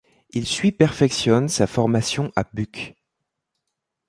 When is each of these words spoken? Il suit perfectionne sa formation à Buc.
Il 0.31 0.47
suit 0.47 0.71
perfectionne 0.71 1.47
sa 1.47 1.67
formation 1.67 2.31
à 2.35 2.43
Buc. 2.43 2.95